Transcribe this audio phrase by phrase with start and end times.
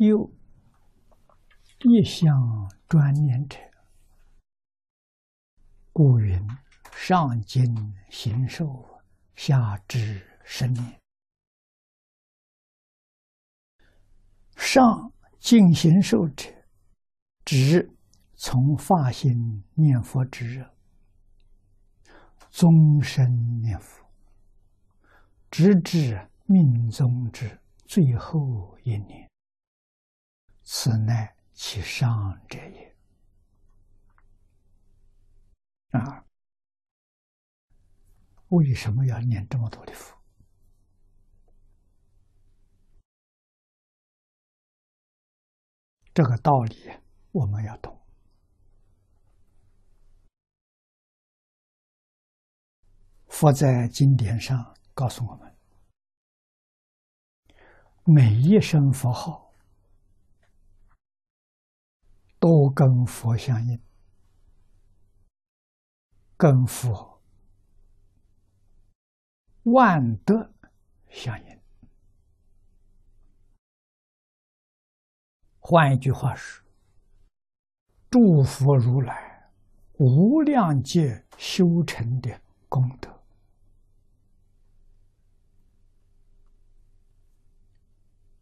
[0.00, 0.32] 又
[1.80, 2.32] 一向
[2.88, 3.58] 专念者，
[5.92, 6.40] 故云：
[6.90, 7.62] 上尽
[8.08, 8.64] 行受，
[9.34, 10.98] 下至生念。
[14.56, 16.50] 上尽行受者，
[17.44, 17.94] 指
[18.36, 20.66] 从发心念佛之，
[22.50, 24.02] 终身念佛，
[25.50, 29.29] 直至命终之最后一年。
[30.72, 32.96] 此乃其上者也。
[35.90, 36.24] 啊，
[38.50, 40.16] 为什么要念这么多的佛？
[46.14, 46.88] 这个道理
[47.32, 48.00] 我们要懂。
[53.26, 55.56] 佛在经典上告诉我们，
[58.04, 59.49] 每一声佛号。
[62.40, 63.78] 都跟佛相应，
[66.38, 67.20] 跟佛
[69.64, 70.50] 万德
[71.10, 71.60] 相应。
[75.58, 76.62] 换一句话是，
[78.10, 79.52] 祝福如来
[79.98, 83.22] 无量界修成的功德，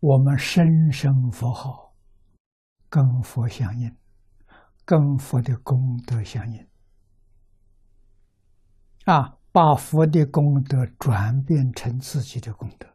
[0.00, 1.81] 我们声声佛号。
[2.92, 3.96] 跟佛相应，
[4.84, 6.68] 跟佛的功德相应，
[9.06, 12.86] 啊，把佛的功德转变成自己的功德，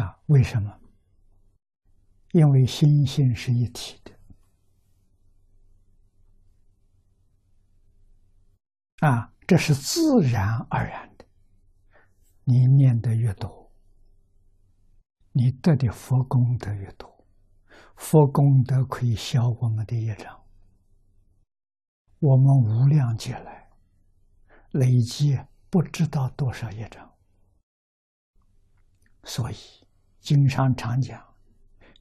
[0.00, 0.80] 啊，为什么？
[2.32, 4.12] 因为心性是一体的，
[9.06, 11.26] 啊，这是自然而然的，
[12.44, 13.69] 你念的越多。
[15.32, 17.24] 你得的佛功德越多，
[17.96, 20.40] 佛功德可以消我们的业障。
[22.18, 23.70] 我们无量劫来
[24.72, 25.38] 累积
[25.70, 27.08] 不知道多少业障，
[29.22, 29.54] 所以
[30.18, 31.24] 经上常讲，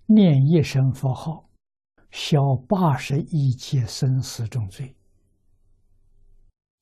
[0.08, 1.48] 念一声佛号，
[2.10, 4.96] 消八十一劫生死重罪。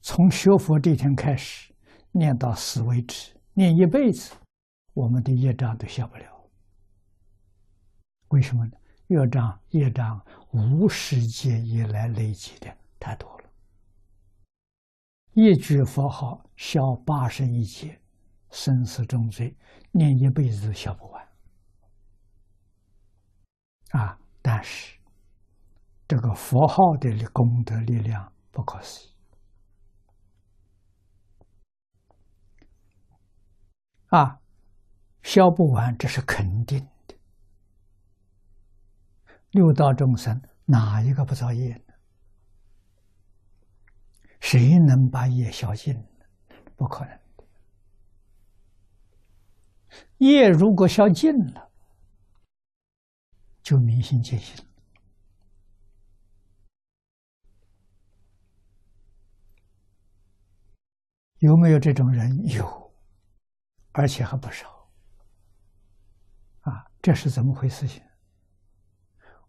[0.02, 1.74] 从学佛这天开始，
[2.12, 4.34] 念到死为止，念一辈子，
[4.94, 6.37] 我们的业障都消不了。
[8.30, 8.72] 为什么呢？
[9.08, 10.22] 业障业障
[10.52, 13.50] 无世界以来累积的太多了，
[15.34, 18.02] 一句佛号消八十一劫
[18.50, 19.56] 生死重罪，
[19.92, 21.28] 念一辈子都消不完。
[23.92, 24.20] 啊！
[24.42, 24.98] 但是
[26.08, 29.12] 这个佛号的功德力量不可思议
[34.08, 34.40] 啊，
[35.24, 36.86] 消不完，这是肯定。
[39.52, 41.94] 六道众生哪一个不造业呢？
[44.40, 45.96] 谁能把业消尽？
[46.76, 47.20] 不可能。
[50.18, 51.72] 业如果消尽了，
[53.62, 54.64] 就明心见性。
[61.40, 62.46] 有没有这种人？
[62.48, 62.94] 有，
[63.92, 64.90] 而且还不少。
[66.62, 67.88] 啊，这是怎么回事？
[67.88, 68.04] 情？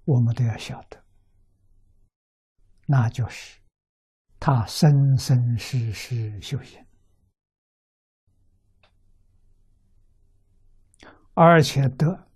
[0.08, 1.04] 我们都要晓得，
[2.86, 3.60] 那就是
[4.40, 6.82] 他生生世世修行，
[11.34, 12.26] 而且得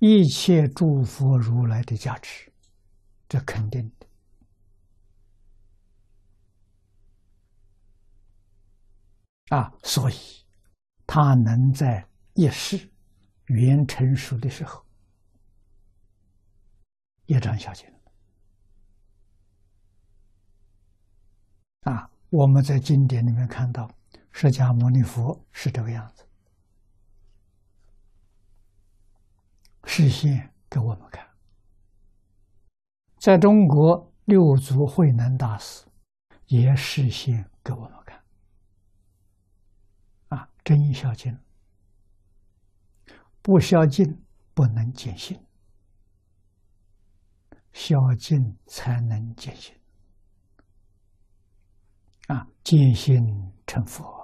[0.00, 2.52] 一切诸佛如来的加持，
[3.26, 4.06] 这肯定的
[9.56, 9.72] 啊！
[9.82, 10.14] 所以
[11.06, 12.92] 他能在一世
[13.46, 14.84] 缘成熟的时候。
[17.30, 17.86] 业障小姐
[21.82, 23.88] 啊，我们在经典里面看到，
[24.32, 26.26] 释迦牟尼佛是这个样子，
[29.84, 31.24] 示现给我们看。
[33.18, 35.86] 在中国，六祖慧能大师
[36.46, 38.20] 也示现给我们看。
[40.30, 41.38] 啊，真孝敬，
[43.40, 44.20] 不孝敬
[44.52, 45.40] 不能见性。
[47.90, 49.74] 孝敬才能见性，
[52.28, 53.20] 啊，见心
[53.66, 54.19] 成佛。